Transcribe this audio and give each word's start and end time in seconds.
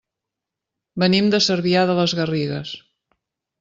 Venim 1.03 1.29
de 1.35 1.43
Cervià 1.51 1.87
de 1.93 1.99
les 2.01 2.19
Garrigues. 2.23 2.77